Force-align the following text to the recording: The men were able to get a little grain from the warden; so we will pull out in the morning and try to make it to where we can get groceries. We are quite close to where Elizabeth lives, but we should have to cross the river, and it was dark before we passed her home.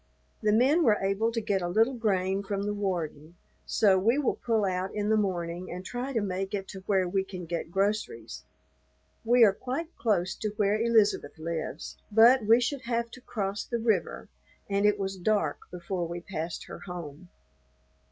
The 0.41 0.51
men 0.51 0.81
were 0.83 0.97
able 0.99 1.31
to 1.31 1.39
get 1.39 1.61
a 1.61 1.67
little 1.67 1.93
grain 1.93 2.41
from 2.41 2.63
the 2.63 2.73
warden; 2.73 3.35
so 3.67 3.99
we 3.99 4.17
will 4.17 4.33
pull 4.37 4.65
out 4.65 4.89
in 4.95 5.09
the 5.09 5.15
morning 5.15 5.69
and 5.69 5.85
try 5.85 6.11
to 6.11 6.21
make 6.21 6.55
it 6.55 6.67
to 6.69 6.79
where 6.87 7.07
we 7.07 7.23
can 7.23 7.45
get 7.45 7.69
groceries. 7.69 8.43
We 9.23 9.43
are 9.43 9.53
quite 9.53 9.95
close 9.97 10.33
to 10.37 10.55
where 10.57 10.81
Elizabeth 10.81 11.37
lives, 11.37 11.97
but 12.11 12.43
we 12.47 12.59
should 12.59 12.81
have 12.85 13.11
to 13.11 13.21
cross 13.21 13.63
the 13.63 13.77
river, 13.77 14.27
and 14.67 14.87
it 14.87 14.97
was 14.97 15.17
dark 15.17 15.59
before 15.69 16.07
we 16.07 16.19
passed 16.21 16.63
her 16.63 16.79
home. 16.79 17.29